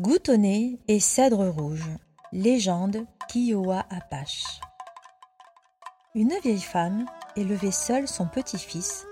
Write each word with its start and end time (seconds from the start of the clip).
Goutonnet 0.00 0.78
et 0.88 1.00
Cèdre 1.00 1.48
Rouge, 1.48 1.86
légende 2.32 3.04
Kiowa 3.28 3.84
Apache. 3.90 4.58
Une 6.14 6.32
vieille 6.42 6.62
femme 6.62 7.04
élevait 7.36 7.70
seule 7.70 8.08
son 8.08 8.26
petit-fils, 8.26 9.04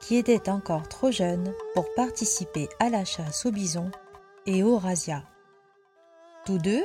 qui 0.00 0.16
était 0.16 0.50
encore 0.50 0.88
trop 0.88 1.12
jeune 1.12 1.54
pour 1.72 1.86
participer 1.94 2.68
à 2.80 2.90
la 2.90 3.04
chasse 3.04 3.46
au 3.46 3.52
bison 3.52 3.92
et 4.44 4.64
au 4.64 4.76
razzia. 4.76 5.22
Tous 6.44 6.58
deux 6.58 6.82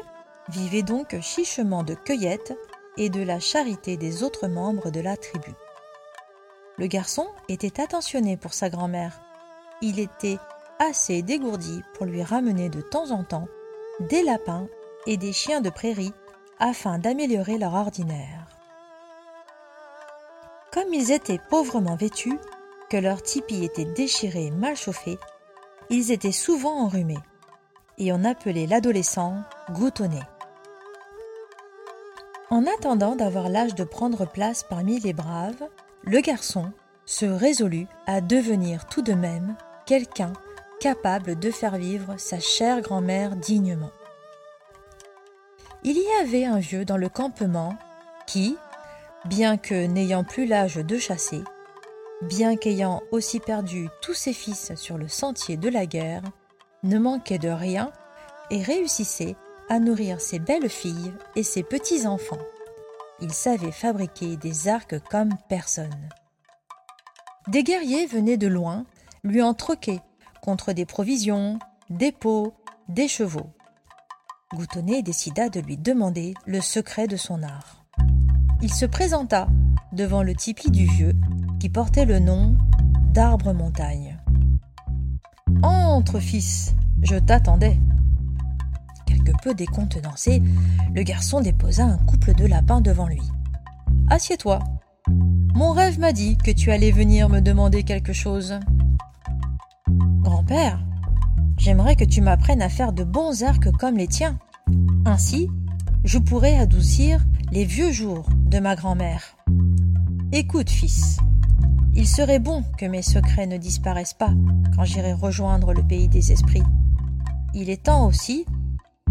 vivaient 0.49 0.83
donc 0.83 1.19
chichement 1.21 1.81
de 1.81 1.95
cueillette 1.95 2.55
et 2.97 3.09
de 3.09 3.23
la 3.23 3.39
charité 3.39 3.97
des 3.97 4.21
autres 4.21 4.47
membres 4.47 4.91
de 4.91 4.99
la 4.99 5.17
tribu. 5.17 5.53
Le 6.77 6.85
garçon 6.85 7.27
était 7.49 7.81
attentionné 7.81 8.37
pour 8.37 8.53
sa 8.53 8.69
grand-mère. 8.69 9.23
Il 9.81 9.99
était 9.99 10.37
assez 10.83 11.21
dégourdi 11.21 11.81
pour 11.93 12.05
lui 12.05 12.23
ramener 12.23 12.69
de 12.69 12.81
temps 12.81 13.11
en 13.11 13.23
temps 13.23 13.47
des 13.99 14.23
lapins 14.23 14.67
et 15.05 15.17
des 15.17 15.33
chiens 15.33 15.61
de 15.61 15.69
prairie 15.69 16.13
afin 16.59 16.99
d'améliorer 16.99 17.57
leur 17.57 17.73
ordinaire. 17.73 18.47
Comme 20.71 20.93
ils 20.93 21.11
étaient 21.11 21.41
pauvrement 21.49 21.95
vêtus, 21.95 22.39
que 22.89 22.97
leur 22.97 23.21
tipi 23.21 23.63
était 23.63 23.85
déchiré 23.85 24.47
et 24.47 24.51
mal 24.51 24.75
chauffé, 24.75 25.17
ils 25.89 26.11
étaient 26.11 26.31
souvent 26.31 26.83
enrhumés, 26.83 27.19
et 27.97 28.11
on 28.11 28.23
appelait 28.23 28.67
l'adolescent 28.67 29.35
goutonnet. 29.71 30.23
En 32.49 32.65
attendant 32.65 33.15
d'avoir 33.15 33.49
l'âge 33.49 33.75
de 33.75 33.83
prendre 33.83 34.25
place 34.25 34.63
parmi 34.63 34.99
les 34.99 35.13
braves, 35.13 35.67
le 36.03 36.19
garçon 36.21 36.71
se 37.05 37.25
résolut 37.25 37.87
à 38.05 38.21
devenir 38.21 38.85
tout 38.87 39.01
de 39.01 39.13
même 39.13 39.55
quelqu'un 39.85 40.33
capable 40.83 41.39
de 41.39 41.49
faire 41.49 41.77
vivre 41.77 42.15
sa 42.17 42.41
chère 42.41 42.81
grand-mère 42.81 43.37
dignement. 43.37 43.93
Il 45.85 45.95
y 45.95 46.21
avait 46.21 46.43
un 46.43 46.59
vieux 46.59 46.83
dans 46.83 46.97
le 46.97 47.07
campement 47.07 47.77
qui, 48.27 48.57
bien 49.23 49.55
que 49.55 49.85
n'ayant 49.85 50.25
plus 50.25 50.45
l'âge 50.45 50.75
de 50.75 50.97
chasser, 50.97 51.41
bien 52.23 52.57
qu'ayant 52.57 53.01
aussi 53.11 53.39
perdu 53.39 53.87
tous 54.01 54.13
ses 54.13 54.33
fils 54.33 54.75
sur 54.75 54.97
le 54.97 55.07
sentier 55.07 55.55
de 55.55 55.69
la 55.69 55.85
guerre, 55.85 56.21
ne 56.83 56.99
manquait 56.99 57.39
de 57.39 57.47
rien 57.47 57.93
et 58.49 58.61
réussissait 58.61 59.37
à 59.69 59.79
nourrir 59.79 60.19
ses 60.19 60.39
belles 60.39 60.69
filles 60.69 61.13
et 61.37 61.43
ses 61.43 61.63
petits-enfants. 61.63 62.43
Il 63.21 63.31
savait 63.31 63.71
fabriquer 63.71 64.35
des 64.35 64.67
arcs 64.67 64.99
comme 65.09 65.31
personne. 65.47 66.09
Des 67.47 67.63
guerriers 67.63 68.05
venaient 68.05 68.35
de 68.35 68.47
loin 68.47 68.83
lui 69.23 69.41
en 69.41 69.53
troquer 69.53 70.01
contre 70.43 70.73
des 70.73 70.85
provisions, 70.85 71.57
des 71.89 72.11
pots, 72.11 72.53
des 72.89 73.07
chevaux. 73.07 73.49
Goutonnet 74.53 75.01
décida 75.01 75.47
de 75.47 75.61
lui 75.61 75.77
demander 75.77 76.33
le 76.45 76.59
secret 76.59 77.07
de 77.07 77.15
son 77.15 77.41
art. 77.43 77.85
Il 78.61 78.71
se 78.71 78.85
présenta 78.85 79.47
devant 79.93 80.21
le 80.21 80.35
tipi 80.35 80.69
du 80.69 80.85
vieux 80.85 81.13
qui 81.61 81.69
portait 81.69 82.05
le 82.05 82.19
nom 82.19 82.57
d'Arbre 83.13 83.53
Montagne. 83.53 84.19
Entre, 85.63 86.19
fils, 86.19 86.75
je 87.01 87.15
t'attendais. 87.15 87.79
Quelque 89.05 89.31
peu 89.41 89.53
décontenancé, 89.53 90.43
le 90.93 91.03
garçon 91.03 91.39
déposa 91.39 91.85
un 91.85 91.97
couple 91.99 92.33
de 92.33 92.45
lapins 92.45 92.81
devant 92.81 93.07
lui. 93.07 93.21
Assieds-toi. 94.09 94.59
Mon 95.55 95.71
rêve 95.71 95.99
m'a 95.99 96.11
dit 96.11 96.35
que 96.37 96.51
tu 96.51 96.71
allais 96.71 96.91
venir 96.91 97.29
me 97.29 97.39
demander 97.39 97.83
quelque 97.83 98.11
chose. 98.11 98.59
Grand-père, 100.23 100.79
j'aimerais 101.57 101.97
que 101.97 102.05
tu 102.05 102.21
m'apprennes 102.21 102.61
à 102.61 102.69
faire 102.69 102.93
de 102.93 103.03
bons 103.03 103.43
arcs 103.43 103.69
comme 103.73 103.97
les 103.97 104.07
tiens. 104.07 104.39
Ainsi, 105.05 105.49
je 106.05 106.17
pourrais 106.17 106.57
adoucir 106.57 107.19
les 107.51 107.65
vieux 107.65 107.91
jours 107.91 108.29
de 108.45 108.59
ma 108.59 108.77
grand-mère. 108.77 109.35
Écoute, 110.31 110.69
fils, 110.69 111.17
il 111.93 112.07
serait 112.07 112.39
bon 112.39 112.63
que 112.77 112.85
mes 112.85 113.01
secrets 113.01 113.47
ne 113.47 113.57
disparaissent 113.57 114.13
pas 114.13 114.31
quand 114.75 114.85
j'irai 114.85 115.11
rejoindre 115.11 115.73
le 115.73 115.83
pays 115.83 116.07
des 116.07 116.31
esprits. 116.31 116.63
Il 117.53 117.69
est 117.69 117.83
temps 117.83 118.07
aussi 118.07 118.45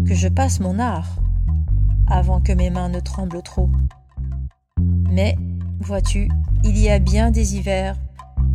que 0.07 0.15
je 0.15 0.27
passe 0.27 0.59
mon 0.59 0.79
art 0.79 1.19
avant 2.07 2.41
que 2.41 2.53
mes 2.53 2.71
mains 2.71 2.89
ne 2.89 2.99
tremblent 2.99 3.43
trop. 3.43 3.69
Mais, 5.11 5.37
vois-tu, 5.79 6.27
il 6.63 6.77
y 6.77 6.89
a 6.89 6.97
bien 6.97 7.29
des 7.29 7.55
hivers 7.55 7.97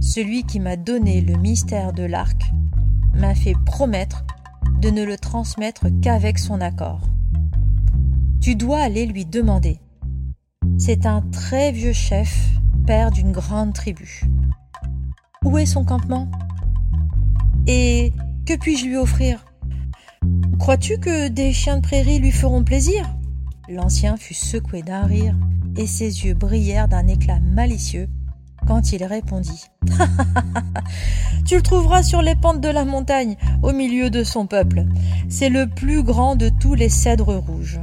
celui 0.00 0.44
qui 0.44 0.60
m'a 0.60 0.76
donné 0.76 1.20
le 1.20 1.36
mystère 1.36 1.92
de 1.92 2.04
l'arc 2.04 2.50
m'a 3.14 3.34
fait 3.34 3.54
promettre 3.66 4.24
de 4.80 4.90
ne 4.90 5.04
le 5.04 5.16
transmettre 5.16 5.86
qu'avec 6.00 6.38
son 6.38 6.60
accord. 6.60 7.00
Tu 8.40 8.54
dois 8.54 8.78
aller 8.78 9.06
lui 9.06 9.24
demander. 9.24 9.80
C'est 10.78 11.06
un 11.06 11.22
très 11.32 11.72
vieux 11.72 11.92
chef, 11.92 12.50
père 12.86 13.10
d'une 13.10 13.32
grande 13.32 13.72
tribu. 13.72 14.22
Où 15.44 15.58
est 15.58 15.66
son 15.66 15.84
campement? 15.84 16.30
Et 17.66 18.12
que 18.46 18.56
puis-je 18.56 18.86
lui 18.86 18.96
offrir? 18.96 19.44
Crois-tu 20.58 20.98
que 20.98 21.28
des 21.28 21.52
chiens 21.52 21.76
de 21.78 21.82
prairie 21.82 22.18
lui 22.18 22.32
feront 22.32 22.62
plaisir? 22.62 23.04
L'ancien 23.68 24.16
fut 24.16 24.34
secoué 24.34 24.82
d'un 24.82 25.04
rire 25.04 25.36
et 25.76 25.86
ses 25.86 26.24
yeux 26.24 26.34
brillèrent 26.34 26.88
d'un 26.88 27.06
éclat 27.06 27.40
malicieux 27.40 28.08
quand 28.68 28.92
il 28.92 29.02
répondit 29.02 29.64
Tu 31.46 31.56
le 31.56 31.62
trouveras 31.62 32.02
sur 32.02 32.20
les 32.20 32.36
pentes 32.36 32.60
de 32.60 32.68
la 32.68 32.84
montagne, 32.84 33.36
au 33.62 33.72
milieu 33.72 34.10
de 34.10 34.22
son 34.22 34.46
peuple. 34.46 34.84
C'est 35.30 35.48
le 35.48 35.66
plus 35.66 36.02
grand 36.02 36.36
de 36.36 36.50
tous 36.50 36.74
les 36.74 36.90
cèdres 36.90 37.34
rouges. 37.34 37.80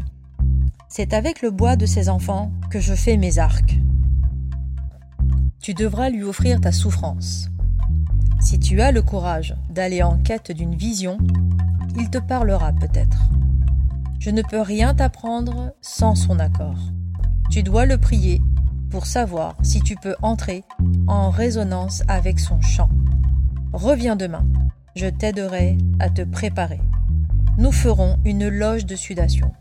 C'est 0.87 1.13
avec 1.13 1.41
le 1.41 1.49
bois 1.49 1.75
de 1.75 1.87
ses 1.87 2.07
enfants 2.07 2.51
que 2.69 2.79
je 2.79 2.93
fais 2.93 3.17
mes 3.17 3.39
arcs. 3.39 3.79
Tu 5.59 5.73
devras 5.73 6.11
lui 6.11 6.21
offrir 6.21 6.61
ta 6.61 6.71
souffrance. 6.71 7.49
Si 8.39 8.59
tu 8.59 8.79
as 8.79 8.91
le 8.91 9.01
courage 9.01 9.55
d'aller 9.71 10.03
en 10.03 10.19
quête 10.19 10.51
d'une 10.51 10.75
vision, 10.75 11.17
il 11.97 12.11
te 12.11 12.19
parlera 12.19 12.71
peut-être. 12.73 13.31
Je 14.19 14.29
ne 14.29 14.43
peux 14.43 14.61
rien 14.61 14.93
t'apprendre 14.93 15.73
sans 15.81 16.13
son 16.13 16.37
accord. 16.37 16.77
Tu 17.49 17.63
dois 17.63 17.87
le 17.87 17.97
prier 17.97 18.39
savoir 19.03 19.55
si 19.63 19.81
tu 19.81 19.95
peux 19.95 20.15
entrer 20.21 20.63
en 21.07 21.29
résonance 21.29 22.03
avec 22.07 22.39
son 22.39 22.61
chant. 22.61 22.89
Reviens 23.73 24.15
demain, 24.15 24.45
je 24.95 25.07
t'aiderai 25.07 25.77
à 25.99 26.09
te 26.09 26.21
préparer. 26.21 26.79
Nous 27.57 27.71
ferons 27.71 28.17
une 28.23 28.47
loge 28.47 28.85
de 28.85 28.95
sudation. 28.95 29.51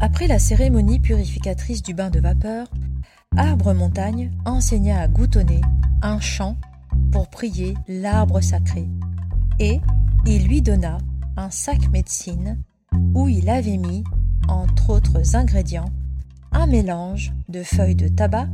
Après 0.00 0.26
la 0.26 0.38
cérémonie 0.38 1.00
purificatrice 1.00 1.82
du 1.82 1.94
bain 1.94 2.10
de 2.10 2.20
vapeur, 2.20 2.66
Arbre 3.36 3.72
Montagne 3.72 4.30
enseigna 4.44 5.00
à 5.00 5.08
Goutonnet 5.08 5.60
un 6.02 6.20
chant 6.20 6.56
pour 7.12 7.28
prier 7.28 7.74
l'arbre 7.88 8.40
sacré, 8.40 8.88
et 9.58 9.80
il 10.26 10.46
lui 10.46 10.62
donna 10.62 10.98
un 11.36 11.50
sac 11.50 11.90
médecine 11.90 12.58
où 13.14 13.28
il 13.28 13.48
avait 13.48 13.76
mis, 13.76 14.04
entre 14.48 14.90
autres 14.90 15.36
ingrédients, 15.36 15.90
un 16.52 16.66
mélange 16.66 17.32
de 17.48 17.62
feuilles 17.62 17.94
de 17.94 18.08
tabac 18.08 18.48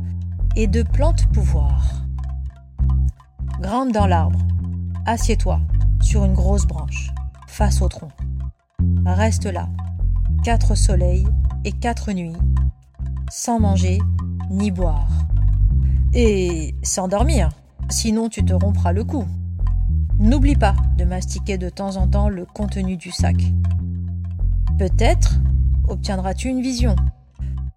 et 0.55 0.67
de 0.67 0.83
plantes 0.83 1.25
pouvoir. 1.31 2.05
Grimpe 3.59 3.91
dans 3.91 4.07
l'arbre. 4.07 4.39
Assieds-toi 5.05 5.59
sur 6.01 6.25
une 6.25 6.33
grosse 6.33 6.65
branche, 6.65 7.11
face 7.47 7.81
au 7.81 7.87
tronc. 7.87 8.09
Reste 9.05 9.45
là, 9.45 9.69
quatre 10.43 10.75
soleils 10.75 11.27
et 11.63 11.71
quatre 11.71 12.11
nuits, 12.11 12.37
sans 13.29 13.59
manger 13.59 13.99
ni 14.49 14.71
boire. 14.71 15.09
Et 16.13 16.75
sans 16.83 17.07
dormir, 17.07 17.49
sinon 17.89 18.29
tu 18.29 18.43
te 18.43 18.53
rompras 18.53 18.93
le 18.93 19.03
cou. 19.03 19.25
N'oublie 20.19 20.55
pas 20.55 20.75
de 20.97 21.03
mastiquer 21.03 21.57
de 21.57 21.69
temps 21.69 21.97
en 21.97 22.07
temps 22.07 22.29
le 22.29 22.45
contenu 22.45 22.97
du 22.97 23.11
sac. 23.11 23.35
Peut-être 24.77 25.39
obtiendras-tu 25.87 26.49
une 26.49 26.61
vision 26.61 26.95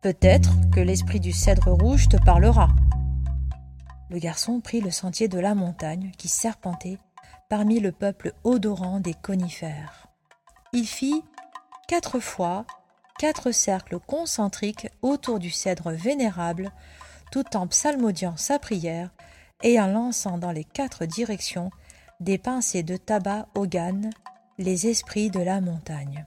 Peut-être 0.00 0.50
que 0.72 0.80
l'esprit 0.80 1.18
du 1.18 1.32
cèdre 1.32 1.72
rouge 1.72 2.08
te 2.08 2.16
parlera. 2.16 2.68
Le 4.10 4.18
garçon 4.18 4.60
prit 4.60 4.80
le 4.80 4.90
sentier 4.90 5.26
de 5.26 5.40
la 5.40 5.54
montagne 5.54 6.12
qui 6.16 6.28
serpentait 6.28 6.98
parmi 7.48 7.80
le 7.80 7.90
peuple 7.92 8.32
odorant 8.44 9.00
des 9.00 9.14
conifères. 9.14 10.06
Il 10.72 10.86
fit 10.86 11.22
quatre 11.88 12.20
fois 12.20 12.64
quatre 13.18 13.50
cercles 13.50 13.98
concentriques 13.98 14.88
autour 15.02 15.40
du 15.40 15.50
cèdre 15.50 15.90
vénérable, 15.90 16.70
tout 17.32 17.56
en 17.56 17.66
psalmodiant 17.66 18.36
sa 18.36 18.58
prière 18.58 19.10
et 19.62 19.80
en 19.80 19.88
lançant 19.88 20.38
dans 20.38 20.52
les 20.52 20.64
quatre 20.64 21.04
directions 21.04 21.70
des 22.20 22.38
pincées 22.38 22.84
de 22.84 22.96
tabac 22.96 23.48
Hogan, 23.54 24.10
les 24.58 24.86
esprits 24.86 25.30
de 25.30 25.40
la 25.40 25.60
montagne. 25.60 26.24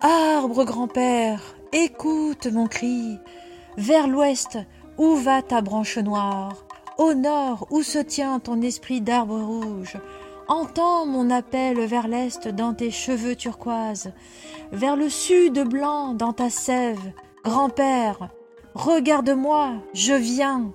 Arbre 0.00 0.64
grand-père, 0.64 1.54
écoute 1.72 2.46
mon 2.46 2.66
cri. 2.66 3.18
Vers 3.76 4.06
l'ouest, 4.06 4.58
où 4.98 5.14
va 5.16 5.42
ta 5.42 5.62
branche 5.62 5.98
noire? 5.98 6.66
Au 6.98 7.14
nord, 7.14 7.66
où 7.70 7.82
se 7.82 7.98
tient 7.98 8.38
ton 8.38 8.60
esprit 8.60 9.00
d'arbre 9.00 9.40
rouge? 9.40 9.96
Entends 10.48 11.06
mon 11.06 11.30
appel 11.30 11.80
vers 11.86 12.08
l'est 12.08 12.48
dans 12.48 12.74
tes 12.74 12.90
cheveux 12.90 13.36
turquoises, 13.36 14.12
vers 14.72 14.96
le 14.96 15.08
sud 15.08 15.60
blanc 15.66 16.12
dans 16.14 16.32
ta 16.32 16.50
sève. 16.50 17.12
Grand-père, 17.44 18.28
regarde-moi, 18.74 19.74
je 19.94 20.12
viens. 20.12 20.72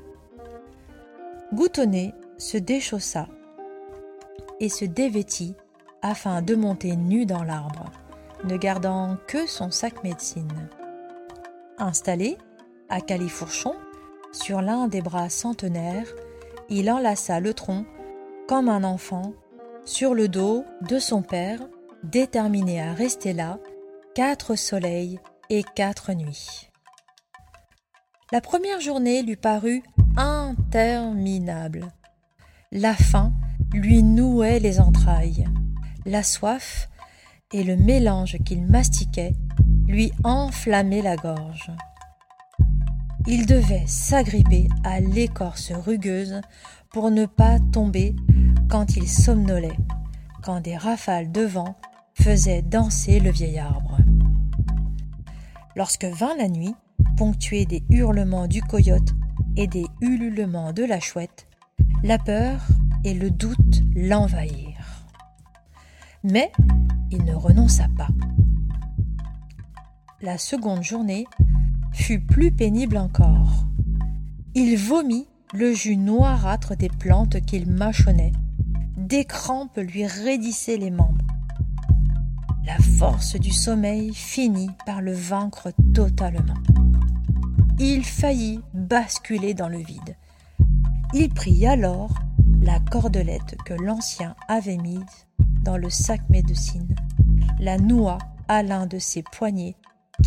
Goutonnet 1.54 2.14
se 2.38 2.58
déchaussa 2.58 3.28
et 4.60 4.70
se 4.70 4.86
dévêtit 4.86 5.56
afin 6.02 6.42
de 6.42 6.56
monter 6.56 6.96
nu 6.96 7.26
dans 7.26 7.44
l'arbre, 7.44 7.86
ne 8.46 8.58
gardant 8.58 9.18
que 9.28 9.46
son 9.46 9.70
sac 9.70 10.04
médecine. 10.04 10.70
Installé 11.78 12.38
à 12.90 13.02
califourchon 13.02 13.76
sur 14.32 14.62
l'un 14.62 14.88
des 14.88 15.02
bras 15.02 15.30
centenaires, 15.30 16.08
il 16.70 16.90
enlaça 16.90 17.40
le 17.40 17.54
tronc 17.54 17.86
comme 18.48 18.68
un 18.70 18.84
enfant 18.84 19.34
sur 19.86 20.14
le 20.14 20.28
dos 20.28 20.66
de 20.82 21.00
son 21.00 21.22
père, 21.22 21.60
déterminé 22.04 22.82
à 22.82 22.94
rester 22.94 23.34
là 23.34 23.60
quatre 24.16 24.56
soleils 24.56 25.20
et 25.50 25.64
quatre 25.76 26.14
nuits. 26.14 26.70
La 28.32 28.42
première 28.42 28.82
journée 28.82 29.22
lui 29.22 29.36
parut 29.36 29.84
interminable. 30.18 31.88
La 32.72 32.96
faim 32.96 33.32
lui 33.72 34.02
nouait 34.04 34.60
les 34.60 34.80
entrailles. 34.80 35.46
La 36.06 36.24
soif 36.24 36.90
et 37.54 37.64
le 37.64 37.78
mélange 37.78 38.38
qu'il 38.44 38.66
mastiquait 38.66 39.36
lui 39.88 40.12
enflammaient 40.24 41.02
la 41.02 41.16
gorge. 41.16 41.72
Il 43.26 43.46
devait 43.46 43.86
s'agripper 43.88 44.68
à 44.84 45.00
l'écorce 45.00 45.72
rugueuse 45.72 46.42
pour 46.92 47.12
ne 47.12 47.26
pas 47.26 47.60
tomber 47.60 48.16
quand 48.70 48.96
il 48.96 49.08
somnolait, 49.08 49.78
quand 50.44 50.62
des 50.62 50.78
rafales 50.78 51.32
de 51.32 51.42
vent 51.42 51.76
faisaient 52.14 52.62
danser 52.62 53.20
le 53.20 53.32
vieil 53.32 53.60
arbre. 53.60 53.98
Lorsque 55.76 56.06
vint 56.06 56.36
la 56.38 56.48
nuit, 56.48 56.76
ponctuée 57.18 57.66
des 57.66 57.84
hurlements 57.90 58.48
du 58.48 58.62
coyote 58.62 59.14
et 59.56 59.68
des 59.68 59.86
ululements 60.02 60.74
de 60.74 60.84
la 60.84 61.00
chouette, 61.00 61.48
la 62.04 62.18
peur 62.18 62.60
et 63.04 63.14
le 63.14 63.30
doute 63.30 63.82
l'envahirent. 63.96 65.06
Mais 66.24 66.52
il 67.12 67.24
ne 67.24 67.34
renonça 67.34 67.88
pas. 67.96 68.10
La 70.20 70.40
seconde 70.40 70.82
journée 70.82 71.28
fut 71.94 72.20
plus 72.20 72.52
pénible 72.52 72.98
encore. 72.98 73.68
Il 74.56 74.76
vomit 74.76 75.28
le 75.54 75.76
jus 75.76 75.96
noirâtre 75.96 76.76
des 76.76 76.90
plantes 76.90 77.40
qu'il 77.42 77.70
mâchonnait. 77.70 78.32
Des 78.98 79.26
crampes 79.26 79.78
lui 79.78 80.08
raidissaient 80.08 80.78
les 80.78 80.90
membres. 80.90 81.24
La 82.66 82.80
force 82.80 83.36
du 83.36 83.52
sommeil 83.52 84.12
finit 84.12 84.72
par 84.88 85.02
le 85.02 85.14
vaincre 85.14 85.72
totalement. 85.94 86.56
Il 87.78 88.04
faillit 88.04 88.62
basculer 88.74 89.54
dans 89.54 89.70
le 89.70 89.78
vide. 89.78 90.16
Il 91.14 91.30
prit 91.30 91.68
alors 91.68 92.16
la 92.60 92.80
cordelette 92.80 93.56
que 93.68 93.76
l'ancien 93.76 94.36
avait 94.48 94.78
mise 94.78 95.28
dans 95.64 95.78
le 95.78 95.92
sac 95.92 96.28
médecine, 96.32 96.96
la 97.60 97.78
noua 97.78 98.18
à 98.48 98.64
l'un 98.64 98.88
de 98.88 98.98
ses 98.98 99.22
poignets 99.22 99.76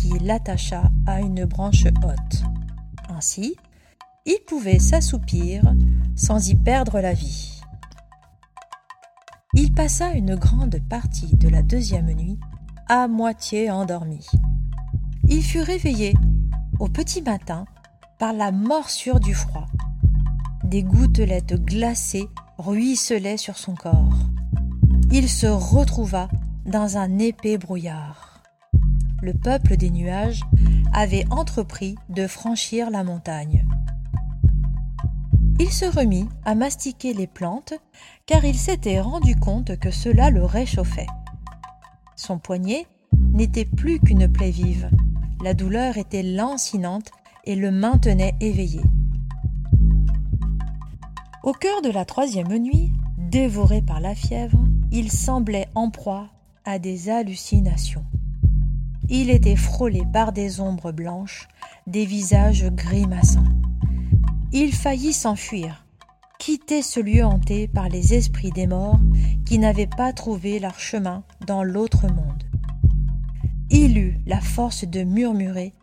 qui 0.01 0.17
l'attacha 0.19 0.83
à 1.05 1.21
une 1.21 1.45
branche 1.45 1.85
haute. 1.85 2.43
Ainsi, 3.09 3.55
il 4.25 4.39
pouvait 4.47 4.79
s'assoupir 4.79 5.61
sans 6.15 6.49
y 6.49 6.55
perdre 6.55 6.99
la 6.99 7.13
vie. 7.13 7.61
Il 9.53 9.73
passa 9.73 10.13
une 10.13 10.35
grande 10.35 10.79
partie 10.89 11.35
de 11.35 11.49
la 11.49 11.61
deuxième 11.61 12.11
nuit 12.13 12.39
à 12.87 13.07
moitié 13.07 13.69
endormi. 13.69 14.25
Il 15.27 15.43
fut 15.43 15.61
réveillé 15.61 16.15
au 16.79 16.87
petit 16.87 17.21
matin 17.21 17.65
par 18.17 18.33
la 18.33 18.51
morsure 18.51 19.19
du 19.19 19.35
froid. 19.35 19.67
Des 20.63 20.83
gouttelettes 20.83 21.63
glacées 21.63 22.27
ruisselaient 22.57 23.37
sur 23.37 23.57
son 23.57 23.75
corps. 23.75 24.17
Il 25.11 25.29
se 25.29 25.47
retrouva 25.47 26.27
dans 26.65 26.97
un 26.97 27.19
épais 27.19 27.57
brouillard. 27.57 28.30
Le 29.21 29.33
peuple 29.33 29.77
des 29.77 29.91
nuages 29.91 30.41
avait 30.93 31.25
entrepris 31.29 31.95
de 32.09 32.25
franchir 32.25 32.89
la 32.89 33.03
montagne. 33.03 33.67
Il 35.59 35.69
se 35.69 35.85
remit 35.85 36.27
à 36.43 36.55
mastiquer 36.55 37.13
les 37.13 37.27
plantes 37.27 37.75
car 38.25 38.43
il 38.45 38.55
s'était 38.55 38.99
rendu 38.99 39.35
compte 39.35 39.77
que 39.77 39.91
cela 39.91 40.31
le 40.31 40.43
réchauffait. 40.43 41.05
Son 42.15 42.39
poignet 42.39 42.87
n'était 43.31 43.65
plus 43.65 43.99
qu'une 43.99 44.27
plaie 44.27 44.49
vive. 44.49 44.89
La 45.43 45.53
douleur 45.53 45.97
était 45.97 46.23
lancinante 46.23 47.11
et 47.45 47.55
le 47.55 47.69
maintenait 47.69 48.33
éveillé. 48.39 48.81
Au 51.43 51.53
cœur 51.53 51.83
de 51.83 51.91
la 51.91 52.05
troisième 52.05 52.57
nuit, 52.57 52.91
dévoré 53.17 53.83
par 53.83 53.99
la 53.99 54.15
fièvre, 54.15 54.63
il 54.91 55.11
semblait 55.11 55.69
en 55.75 55.91
proie 55.91 56.29
à 56.65 56.79
des 56.79 57.09
hallucinations. 57.09 58.05
Il 59.13 59.29
était 59.29 59.57
frôlé 59.57 60.03
par 60.13 60.31
des 60.31 60.61
ombres 60.61 60.93
blanches, 60.93 61.49
des 61.85 62.05
visages 62.05 62.65
grimaçants. 62.67 63.43
Il 64.53 64.73
faillit 64.73 65.11
s'enfuir, 65.11 65.85
quitter 66.39 66.81
ce 66.81 67.01
lieu 67.01 67.25
hanté 67.25 67.67
par 67.67 67.89
les 67.89 68.13
esprits 68.13 68.51
des 68.51 68.67
morts 68.67 69.01
qui 69.45 69.59
n'avaient 69.59 69.85
pas 69.85 70.13
trouvé 70.13 70.59
leur 70.59 70.79
chemin 70.79 71.25
dans 71.45 71.61
l'autre 71.61 72.07
monde. 72.07 72.45
Il 73.69 73.97
eut 73.97 74.17
la 74.25 74.39
force 74.39 74.85
de 74.85 75.03
murmurer 75.03 75.73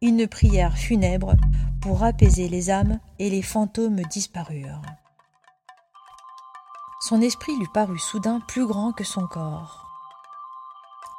une 0.00 0.26
prière 0.26 0.78
funèbre 0.78 1.34
pour 1.82 2.02
apaiser 2.02 2.48
les 2.48 2.70
âmes 2.70 2.98
et 3.18 3.28
les 3.28 3.42
fantômes 3.42 4.00
disparurent. 4.10 4.80
Son 7.02 7.20
esprit 7.20 7.58
lui 7.58 7.68
parut 7.74 7.98
soudain 7.98 8.40
plus 8.48 8.66
grand 8.66 8.92
que 8.92 9.04
son 9.04 9.26
corps. 9.26 9.86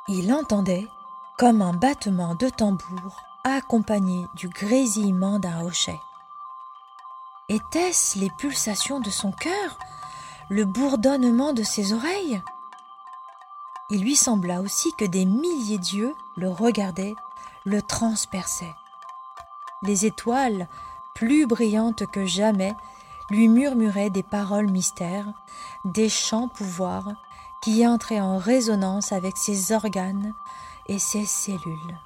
Il 0.07 0.33
entendait 0.33 0.87
comme 1.41 1.63
un 1.63 1.73
battement 1.73 2.35
de 2.35 2.49
tambour 2.49 3.23
accompagné 3.43 4.27
du 4.35 4.47
grésillement 4.47 5.39
d'un 5.39 5.65
hochet. 5.65 5.99
Étaient-ce 7.49 8.19
les 8.19 8.29
pulsations 8.37 8.99
de 8.99 9.09
son 9.09 9.31
cœur 9.31 9.79
Le 10.49 10.65
bourdonnement 10.65 11.53
de 11.53 11.63
ses 11.63 11.93
oreilles? 11.93 12.43
Il 13.89 14.03
lui 14.03 14.15
sembla 14.15 14.61
aussi 14.61 14.93
que 14.99 15.05
des 15.05 15.25
milliers 15.25 15.79
d'yeux 15.79 16.13
le 16.37 16.47
regardaient, 16.47 17.15
le 17.65 17.81
transperçaient. 17.81 18.75
Les 19.81 20.05
étoiles, 20.05 20.67
plus 21.15 21.47
brillantes 21.47 22.05
que 22.05 22.23
jamais, 22.23 22.75
lui 23.31 23.47
murmuraient 23.47 24.11
des 24.11 24.21
paroles 24.21 24.69
mystères, 24.69 25.33
des 25.85 26.07
chants 26.07 26.49
pouvoirs 26.49 27.13
qui 27.63 27.87
entraient 27.87 28.21
en 28.21 28.37
résonance 28.37 29.11
avec 29.11 29.37
ses 29.37 29.71
organes 29.71 30.35
et 30.87 30.99
ses 30.99 31.25
cellules. 31.25 31.99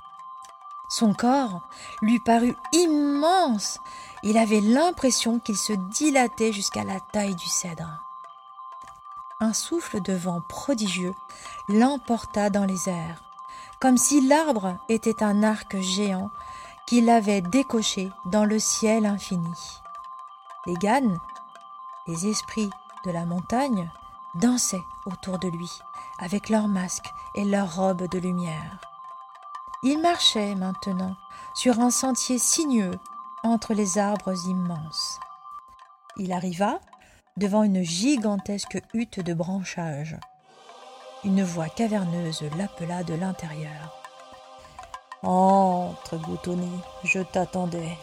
Son 0.90 1.14
corps 1.14 1.68
lui 2.02 2.20
parut 2.20 2.56
immense 2.74 3.80
il 4.26 4.40
avait 4.40 4.60
l'impression 4.60 5.40
qu'il 5.40 5.56
se 5.56 5.74
dilatait 5.74 6.52
jusqu'à 6.52 6.84
la 6.84 7.00
taille 7.00 7.36
du 7.36 7.48
cèdre. 7.48 8.02
Un 9.40 9.54
souffle 9.54 10.02
de 10.02 10.14
vent 10.14 10.42
prodigieux 10.42 11.14
l'emporta 11.70 12.50
dans 12.50 12.66
les 12.66 12.90
airs, 12.90 13.22
comme 13.80 13.98
si 13.98 14.28
l'arbre 14.28 14.78
était 14.90 15.22
un 15.22 15.44
arc 15.44 15.80
géant 15.80 16.32
qui 16.88 17.02
l'avait 17.02 17.42
décoché 17.42 18.12
dans 18.26 18.46
le 18.46 18.58
ciel 18.58 19.06
infini. 19.06 19.80
Les 20.66 20.74
gannes, 20.74 21.20
les 22.08 22.26
esprits 22.28 22.72
de 23.06 23.12
la 23.12 23.26
montagne, 23.26 23.92
dansaient 24.36 24.84
autour 25.06 25.40
de 25.40 25.48
lui, 25.48 25.72
avec 26.20 26.50
leurs 26.50 26.68
masques 26.68 27.12
et 27.36 27.46
leurs 27.46 27.76
robes 27.76 28.10
de 28.10 28.20
lumière. 28.20 28.80
Il 29.84 30.02
marchait 30.02 30.56
maintenant 30.56 31.16
sur 31.54 31.80
un 31.80 31.92
sentier 31.92 32.38
sinueux 32.38 32.98
entre 33.44 33.74
les 33.74 33.98
arbres 33.98 34.34
immenses. 34.48 35.20
Il 36.18 36.32
arriva 36.32 36.80
devant 37.38 37.64
une 37.64 37.84
gigantesque 37.84 38.82
hutte 38.94 39.20
de 39.20 39.34
branchages. 39.34 40.18
Une 41.24 41.44
voix 41.44 41.70
caverneuse 41.70 42.44
l'appela 42.58 43.04
de 43.04 43.14
l'intérieur. 43.14 44.02
Entre, 45.22 46.18
Goutonnet, 46.18 46.80
je 47.04 47.20
t'attendais. 47.20 47.98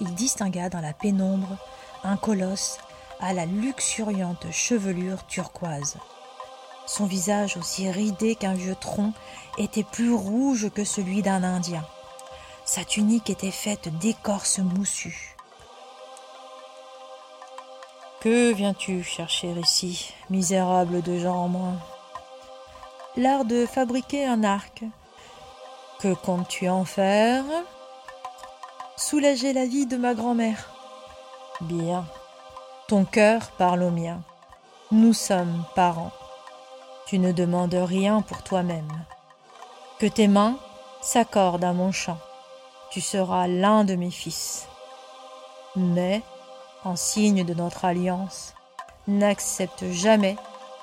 Il 0.00 0.14
distingua 0.14 0.68
dans 0.68 0.80
la 0.80 0.92
pénombre 0.92 1.56
un 2.04 2.16
colosse 2.16 2.78
à 3.20 3.32
la 3.32 3.46
luxuriante 3.46 4.50
chevelure 4.50 5.26
turquoise. 5.26 5.96
Son 6.86 7.06
visage 7.06 7.56
aussi 7.56 7.90
ridé 7.90 8.34
qu'un 8.34 8.54
vieux 8.54 8.74
tronc 8.74 9.12
était 9.58 9.84
plus 9.84 10.12
rouge 10.12 10.70
que 10.74 10.84
celui 10.84 11.22
d'un 11.22 11.44
Indien. 11.44 11.84
Sa 12.64 12.84
tunique 12.84 13.30
était 13.30 13.50
faite 13.50 13.96
d'écorce 13.98 14.58
moussue. 14.58 15.36
Que 18.20 18.52
viens-tu 18.52 19.02
chercher 19.02 19.52
ici, 19.52 20.12
misérable 20.28 21.00
de 21.02 21.12
moins? 21.48 21.78
L'art 23.16 23.44
de 23.44 23.66
fabriquer 23.66 24.26
un 24.26 24.44
arc. 24.44 24.84
Que 26.00 26.14
comptes-tu 26.14 26.68
en 26.68 26.84
faire? 26.84 27.44
Soulager 28.96 29.52
la 29.52 29.66
vie 29.66 29.86
de 29.86 29.96
ma 29.96 30.14
grand-mère. 30.14 30.70
Bien. 31.62 32.04
Ton 32.90 33.04
cœur 33.04 33.52
parle 33.52 33.84
au 33.84 33.92
mien. 33.92 34.20
Nous 34.90 35.12
sommes 35.12 35.62
parents. 35.76 36.10
Tu 37.06 37.20
ne 37.20 37.30
demandes 37.30 37.72
rien 37.72 38.20
pour 38.20 38.42
toi-même. 38.42 38.90
Que 40.00 40.06
tes 40.06 40.26
mains 40.26 40.56
s'accordent 41.00 41.62
à 41.62 41.72
mon 41.72 41.92
chant. 41.92 42.18
Tu 42.90 43.00
seras 43.00 43.46
l'un 43.46 43.84
de 43.84 43.94
mes 43.94 44.10
fils. 44.10 44.66
Mais 45.76 46.20
en 46.82 46.96
signe 46.96 47.44
de 47.44 47.54
notre 47.54 47.84
alliance, 47.84 48.54
n'accepte 49.06 49.84
jamais 49.92 50.34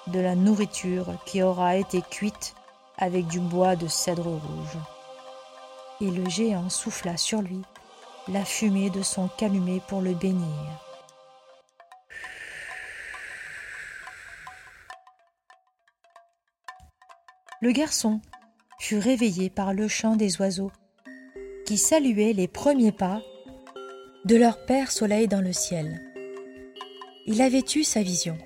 de 0.07 0.21
la 0.21 0.35
nourriture 0.35 1.07
qui 1.25 1.43
aura 1.43 1.75
été 1.75 2.01
cuite 2.01 2.55
avec 2.97 3.27
du 3.27 3.41
bois 3.41 3.75
de 3.75 3.89
cèdre 3.89 4.29
rouge. 4.29 4.77
Et 5.99 6.09
le 6.09 6.29
géant 6.29 6.69
souffla 6.69 7.17
sur 7.17 7.41
lui 7.41 7.63
la 8.29 8.45
fumée 8.45 8.89
de 8.89 9.01
son 9.01 9.27
calumet 9.27 9.81
pour 9.89 9.99
le 9.99 10.13
bénir. 10.13 10.86
Le 17.59 17.71
garçon 17.71 18.21
fut 18.79 18.99
réveillé 18.99 19.49
par 19.49 19.73
le 19.73 19.87
chant 19.87 20.15
des 20.15 20.39
oiseaux, 20.39 20.71
qui 21.65 21.77
saluaient 21.77 22.33
les 22.33 22.47
premiers 22.47 22.91
pas 22.91 23.21
de 24.25 24.35
leur 24.35 24.63
Père 24.65 24.91
Soleil 24.91 25.27
dans 25.27 25.41
le 25.41 25.53
ciel. 25.53 25.99
Il 27.25 27.41
avait 27.41 27.63
eu 27.75 27.83
sa 27.83 28.03
vision. 28.03 28.37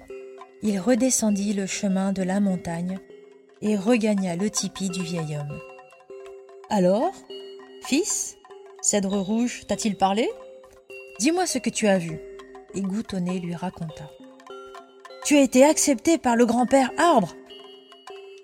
Il 0.64 0.80
redescendit 0.80 1.54
le 1.54 1.66
chemin 1.66 2.14
de 2.14 2.24
la 2.24 2.40
montagne 2.40 3.00
et 3.62 3.76
regagna 3.76 4.36
le 4.36 4.50
tipi 4.50 4.90
du 4.90 5.04
vieil 5.04 5.38
homme. 5.38 5.60
Alors, 6.70 7.14
fils, 7.84 8.38
Cèdre 8.82 9.20
Rouge 9.20 9.64
t'a-t-il 9.68 9.98
parlé? 9.98 10.30
Dis-moi 11.20 11.46
ce 11.46 11.58
que 11.58 11.70
tu 11.70 11.88
as 11.88 11.98
vu. 11.98 12.18
Et 12.74 12.82
Goutonnet 12.82 13.40
lui 13.40 13.56
raconta. 13.56 14.10
Tu 15.26 15.36
as 15.36 15.42
été 15.42 15.66
accepté 15.66 16.18
par 16.18 16.38
le 16.38 16.46
grand-père 16.46 16.92
Arbre. 16.98 17.36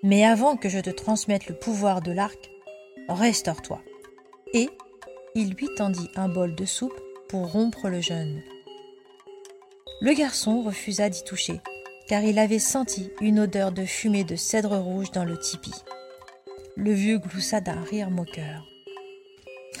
Mais 0.02 0.24
avant 0.24 0.56
que 0.56 0.68
je 0.68 0.78
te 0.78 0.90
transmette 0.90 1.48
le 1.48 1.54
pouvoir 1.54 2.00
de 2.00 2.12
l'arc, 2.12 2.50
restaure-toi. 3.08 3.80
Et 4.52 4.70
il 5.34 5.50
lui 5.54 5.68
tendit 5.76 6.08
un 6.14 6.28
bol 6.28 6.54
de 6.54 6.64
soupe 6.64 7.00
pour 7.28 7.50
rompre 7.50 7.88
le 7.88 8.00
jeûne. 8.00 8.42
Le 10.00 10.12
garçon 10.12 10.62
refusa 10.62 11.08
d'y 11.08 11.24
toucher, 11.24 11.60
car 12.06 12.22
il 12.22 12.38
avait 12.38 12.60
senti 12.60 13.10
une 13.20 13.40
odeur 13.40 13.72
de 13.72 13.84
fumée 13.84 14.24
de 14.24 14.36
cèdre 14.36 14.76
rouge 14.76 15.10
dans 15.10 15.24
le 15.24 15.36
tipi. 15.36 15.72
Le 16.76 16.92
vieux 16.92 17.18
gloussa 17.18 17.60
d'un 17.60 17.80
rire 17.80 18.10
moqueur. 18.10 18.64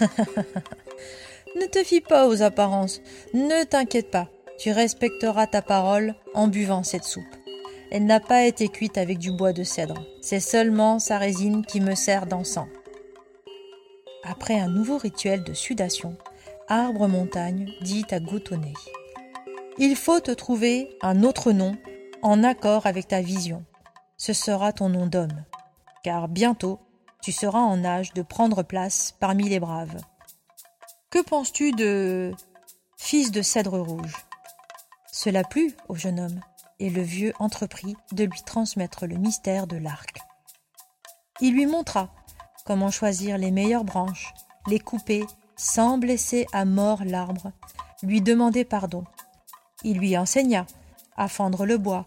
ne 0.00 1.66
te 1.66 1.84
fie 1.84 2.00
pas 2.00 2.26
aux 2.26 2.42
apparences, 2.42 3.00
ne 3.34 3.64
t'inquiète 3.64 4.10
pas, 4.10 4.28
tu 4.58 4.72
respecteras 4.72 5.46
ta 5.46 5.62
parole 5.62 6.16
en 6.34 6.48
buvant 6.48 6.82
cette 6.82 7.04
soupe. 7.04 7.37
Elle 7.90 8.04
n'a 8.04 8.20
pas 8.20 8.44
été 8.44 8.68
cuite 8.68 8.98
avec 8.98 9.18
du 9.18 9.32
bois 9.32 9.52
de 9.52 9.64
cèdre, 9.64 10.04
c'est 10.20 10.40
seulement 10.40 10.98
sa 10.98 11.16
résine 11.16 11.64
qui 11.64 11.80
me 11.80 11.94
sert 11.94 12.26
d'encens. 12.26 12.68
Après 14.24 14.60
un 14.60 14.68
nouveau 14.68 14.98
rituel 14.98 15.42
de 15.42 15.54
sudation, 15.54 16.16
Arbre 16.68 17.08
Montagne 17.08 17.72
dit 17.80 18.04
à 18.10 18.20
Goutonnet 18.20 18.74
Il 19.78 19.96
faut 19.96 20.20
te 20.20 20.30
trouver 20.30 20.90
un 21.00 21.22
autre 21.22 21.52
nom 21.52 21.78
en 22.20 22.44
accord 22.44 22.84
avec 22.84 23.08
ta 23.08 23.22
vision. 23.22 23.64
Ce 24.18 24.34
sera 24.34 24.74
ton 24.74 24.90
nom 24.90 25.06
d'homme, 25.06 25.44
car 26.04 26.28
bientôt 26.28 26.80
tu 27.22 27.32
seras 27.32 27.60
en 27.60 27.84
âge 27.84 28.12
de 28.12 28.20
prendre 28.22 28.62
place 28.62 29.14
parmi 29.18 29.48
les 29.48 29.60
braves. 29.60 29.96
Que 31.10 31.22
penses-tu 31.22 31.72
de 31.72 32.32
fils 32.98 33.30
de 33.30 33.40
cèdre 33.40 33.78
rouge? 33.78 34.14
Cela 35.10 35.42
plut 35.42 35.74
au 35.88 35.94
jeune 35.94 36.20
homme, 36.20 36.40
et 36.80 36.90
le 36.90 37.02
vieux 37.02 37.32
entreprit 37.38 37.96
de 38.12 38.24
lui 38.24 38.42
transmettre 38.42 39.06
le 39.06 39.16
mystère 39.16 39.66
de 39.66 39.76
l'arc. 39.76 40.18
Il 41.40 41.54
lui 41.54 41.66
montra 41.66 42.10
comment 42.64 42.90
choisir 42.90 43.38
les 43.38 43.50
meilleures 43.50 43.84
branches, 43.84 44.32
les 44.66 44.80
couper 44.80 45.24
sans 45.56 45.98
blesser 45.98 46.46
à 46.52 46.64
mort 46.64 47.02
l'arbre, 47.04 47.52
lui 48.02 48.20
demander 48.20 48.64
pardon. 48.64 49.04
Il 49.82 49.98
lui 49.98 50.16
enseigna 50.16 50.66
à 51.16 51.28
fendre 51.28 51.66
le 51.66 51.78
bois 51.78 52.06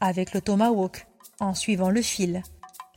avec 0.00 0.32
le 0.32 0.40
tomahawk 0.40 1.06
en 1.40 1.54
suivant 1.54 1.90
le 1.90 2.02
fil, 2.02 2.42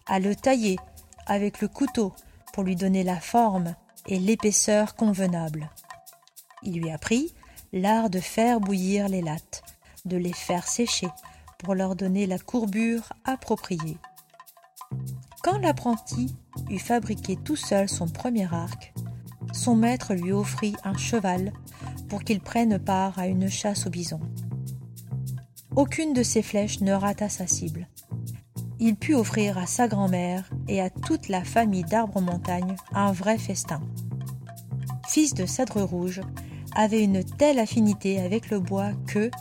à 0.07 0.19
le 0.19 0.35
tailler 0.35 0.77
avec 1.25 1.61
le 1.61 1.67
couteau 1.67 2.13
pour 2.53 2.63
lui 2.63 2.75
donner 2.75 3.03
la 3.03 3.19
forme 3.19 3.75
et 4.07 4.19
l'épaisseur 4.19 4.95
convenable. 4.95 5.69
Il 6.63 6.81
lui 6.81 6.91
apprit 6.91 7.33
l'art 7.73 8.09
de 8.09 8.19
faire 8.19 8.59
bouillir 8.59 9.09
les 9.09 9.21
lattes, 9.21 9.63
de 10.07 10.17
les 10.17 10.33
faire 10.33 10.67
sécher 10.67 11.07
pour 11.57 11.75
leur 11.75 11.95
donner 11.95 12.25
la 12.25 12.39
courbure 12.39 13.13
appropriée. 13.25 13.97
Quand 15.43 15.57
l'apprenti 15.59 16.35
eut 16.69 16.79
fabriqué 16.79 17.35
tout 17.35 17.55
seul 17.55 17.89
son 17.89 18.07
premier 18.07 18.51
arc, 18.53 18.93
son 19.53 19.75
maître 19.75 20.13
lui 20.13 20.31
offrit 20.31 20.75
un 20.83 20.97
cheval 20.97 21.53
pour 22.09 22.23
qu'il 22.23 22.41
prenne 22.41 22.79
part 22.79 23.17
à 23.19 23.27
une 23.27 23.49
chasse 23.49 23.87
au 23.87 23.89
bison. 23.89 24.19
Aucune 25.75 26.13
de 26.13 26.23
ses 26.23 26.41
flèches 26.41 26.81
ne 26.81 26.93
rata 26.93 27.29
sa 27.29 27.47
cible. 27.47 27.87
Il 28.79 28.95
put 28.95 29.15
offrir 29.15 29.57
à 29.57 29.65
sa 29.65 29.87
grand-mère 29.87 30.49
et 30.67 30.81
à 30.81 30.89
toute 30.89 31.29
la 31.29 31.43
famille 31.43 31.83
d'Arbre-Montagne 31.83 32.75
un 32.93 33.11
vrai 33.11 33.37
festin. 33.37 33.81
Fils 35.07 35.33
de 35.33 35.45
Cèdre 35.45 35.81
Rouge, 35.81 36.21
avait 36.77 37.03
une 37.03 37.23
telle 37.23 37.57
affinité 37.57 38.19
avec 38.19 38.51
le 38.51 38.59
bois 38.59 38.91
que, 39.07 39.31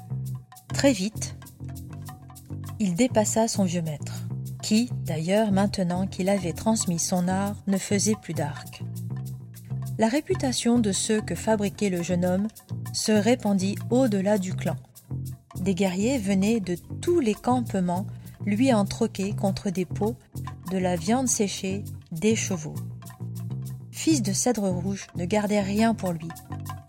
très 0.72 0.92
vite, 0.92 1.36
il 2.78 2.94
dépassa 2.94 3.48
son 3.48 3.64
vieux 3.64 3.82
maître, 3.82 4.22
qui, 4.62 4.90
d'ailleurs, 5.04 5.52
maintenant 5.52 6.06
qu'il 6.06 6.28
avait 6.28 6.52
transmis 6.52 6.98
son 6.98 7.28
art, 7.28 7.56
ne 7.66 7.78
faisait 7.78 8.16
plus 8.20 8.34
d'arc 8.34 8.82
la 9.98 10.08
réputation 10.08 10.78
de 10.78 10.92
ceux 10.92 11.20
que 11.20 11.34
fabriquait 11.34 11.88
le 11.88 12.02
jeune 12.02 12.24
homme 12.24 12.48
se 12.92 13.12
répandit 13.12 13.76
au-delà 13.90 14.38
du 14.38 14.54
clan. 14.54 14.76
Des 15.60 15.74
guerriers 15.74 16.18
venaient 16.18 16.60
de 16.60 16.76
tous 17.00 17.20
les 17.20 17.34
campements 17.34 18.06
lui 18.44 18.72
en 18.72 18.84
troquer 18.84 19.34
contre 19.34 19.70
des 19.70 19.84
pots, 19.84 20.16
de 20.70 20.78
la 20.78 20.96
viande 20.96 21.28
séchée, 21.28 21.82
des 22.12 22.36
chevaux. 22.36 22.76
Fils 23.90 24.22
de 24.22 24.32
cèdre 24.32 24.68
rouge 24.68 25.06
ne 25.16 25.24
gardait 25.24 25.60
rien 25.60 25.94
pour 25.94 26.12
lui. 26.12 26.28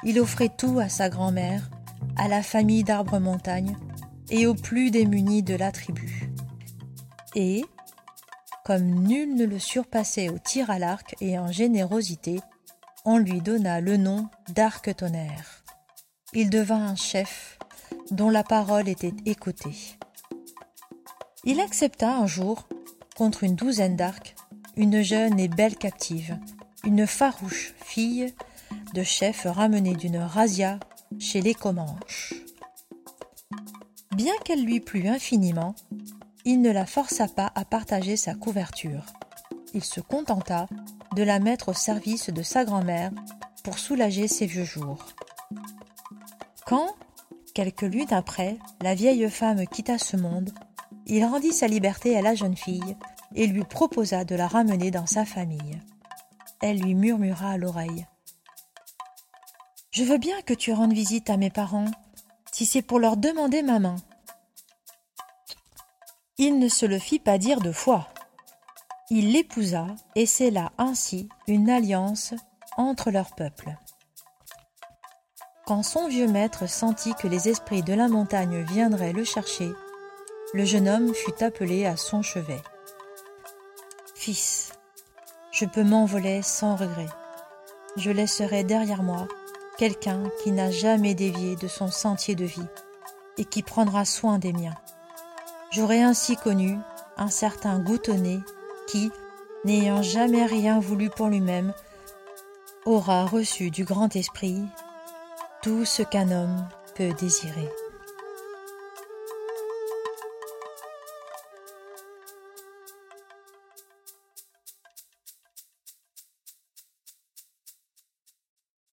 Il 0.04 0.20
offrait 0.20 0.52
tout 0.56 0.80
à 0.80 0.90
sa 0.90 1.10
grand-mère, 1.10 1.70
à 2.18 2.28
la 2.28 2.44
famille 2.44 2.84
d'Arbre-Montagne 2.84 3.76
et 4.30 4.48
aux 4.48 4.56
plus 4.56 4.92
démunis 4.92 5.44
de 5.44 5.56
la 5.56 5.72
tribu. 5.72 6.30
Et, 7.36 7.64
comme 8.66 8.86
nul 8.86 9.36
ne 9.36 9.46
le 9.46 9.60
surpassait 9.60 10.30
au 10.30 10.38
tir 10.38 10.70
à 10.70 10.80
l'arc 10.80 11.16
et 11.22 11.40
en 11.40 11.52
générosité, 11.52 12.40
on 13.06 13.18
lui 13.18 13.42
donna 13.42 13.80
le 13.80 13.98
nom 13.98 14.28
d'Arc-Tonnerre. 14.50 15.64
Il 16.34 16.50
devint 16.50 16.86
un 16.86 16.96
chef 16.96 17.58
dont 18.12 18.30
la 18.30 18.44
parole 18.44 18.90
était 18.90 19.14
écoutée. 19.26 19.98
Il 21.46 21.62
accepta 21.62 22.18
un 22.18 22.28
jour, 22.28 22.68
contre 23.16 23.44
une 23.44 23.56
douzaine 23.56 23.96
d'arcs, 23.96 24.36
une 24.76 25.02
jeune 25.02 25.40
et 25.40 25.48
belle 25.48 25.78
captive, 25.78 26.38
une 26.84 27.08
farouche 27.08 27.74
fille 27.84 28.34
de 28.94 29.04
chef 29.04 29.46
ramenée 29.46 29.96
d'une 29.96 30.18
razzia 30.18 30.80
chez 31.20 31.42
les 31.42 31.54
Comanches. 31.54 32.34
Bien 34.16 34.34
qu'elle 34.44 34.64
lui 34.64 34.80
plût 34.80 35.08
infiniment, 35.08 35.76
il 36.46 36.62
ne 36.62 36.72
la 36.72 36.86
força 36.86 37.28
pas 37.28 37.52
à 37.56 37.66
partager 37.66 38.16
sa 38.16 38.34
couverture. 38.34 39.06
Il 39.74 39.84
se 39.84 40.00
contenta 40.00 40.68
de 41.16 41.24
la 41.24 41.40
mettre 41.40 41.70
au 41.70 41.74
service 41.74 42.30
de 42.30 42.42
sa 42.42 42.66
grand-mère 42.66 43.12
pour 43.64 43.80
soulager 43.80 44.28
ses 44.28 44.46
vieux 44.46 44.64
jours. 44.64 45.06
Quand, 46.66 46.96
quelques 47.54 47.82
lunes 47.82 48.14
après, 48.14 48.58
la 48.82 48.96
vieille 48.96 49.30
femme 49.30 49.68
quitta 49.68 49.98
ce 49.98 50.18
monde, 50.18 50.52
il 51.06 51.24
rendit 51.26 51.54
sa 51.54 51.68
liberté 51.68 52.18
à 52.18 52.22
la 52.22 52.36
jeune 52.36 52.58
fille 52.58 52.96
et 53.36 53.48
lui 53.48 53.64
proposa 53.64 54.26
de 54.26 54.36
la 54.36 54.48
ramener 54.48 54.92
dans 54.92 55.06
sa 55.06 55.26
famille. 55.26 55.80
Elle 56.62 56.80
lui 56.80 56.96
murmura 56.96 57.52
à 57.52 57.58
l'oreille. 57.58 58.08
Je 59.98 60.04
veux 60.04 60.20
bien 60.20 60.44
que 60.44 60.54
tu 60.54 60.74
rendes 60.74 60.94
visite 60.94 61.28
à 61.32 61.38
mes 61.38 61.50
parents, 61.50 61.90
si 62.52 62.68
c'est 62.68 62.84
pour 62.84 63.00
leur 63.00 63.18
demander 63.18 63.64
ma 63.64 63.80
main. 63.80 63.96
Il 66.38 66.60
ne 66.60 66.70
se 66.70 66.86
le 66.86 67.00
fit 67.00 67.18
pas 67.18 67.40
dire 67.40 67.62
deux 67.62 67.74
fois. 67.74 68.08
Il 69.10 69.32
l'épousa 69.32 69.88
et 70.14 70.28
scella 70.28 70.72
ainsi 70.78 71.28
une 71.48 71.72
alliance 71.72 72.36
entre 72.78 73.10
leurs 73.10 73.34
peuples. 73.34 73.76
Quand 75.66 75.82
son 75.82 76.08
vieux 76.08 76.28
maître 76.28 76.70
sentit 76.70 77.16
que 77.16 77.28
les 77.28 77.50
esprits 77.50 77.82
de 77.82 77.94
la 77.96 78.08
montagne 78.08 78.64
viendraient 78.66 79.14
le 79.14 79.24
chercher, 79.24 79.72
le 80.54 80.64
jeune 80.64 80.88
homme 80.88 81.12
fut 81.12 81.44
appelé 81.44 81.88
à 81.88 81.98
son 81.98 82.22
chevet. 82.22 82.62
Fils, 84.14 84.74
je 85.52 85.66
peux 85.66 85.84
m'envoler 85.84 86.44
sans 86.44 86.76
regret. 86.76 87.10
Je 87.96 88.12
laisserai 88.12 88.64
derrière 88.64 89.02
moi 89.02 89.28
quelqu'un 89.78 90.24
qui 90.44 90.52
n'a 90.52 90.72
jamais 90.72 91.14
dévié 91.14 91.56
de 91.56 91.68
son 91.68 91.90
sentier 91.90 92.36
de 92.36 92.46
vie 92.46 92.68
et 93.38 93.46
qui 93.46 93.62
prendra 93.62 94.06
soin 94.06 94.40
des 94.40 94.54
miens. 94.54 94.76
J'aurai 95.72 96.02
ainsi 96.02 96.36
connu 96.36 96.78
un 97.18 97.30
certain 97.30 97.80
goutonné 97.80 98.40
qui, 98.88 99.12
n'ayant 99.66 100.02
jamais 100.02 100.46
rien 100.46 100.80
voulu 100.80 101.10
pour 101.10 101.28
lui-même, 101.28 101.74
aura 102.86 103.26
reçu 103.26 103.70
du 103.70 103.84
grand 103.84 104.16
esprit 104.16 104.64
tout 105.62 105.86
ce 105.86 106.04
qu'un 106.04 106.32
homme 106.32 106.68
peut 106.96 107.14
désirer. 107.20 107.70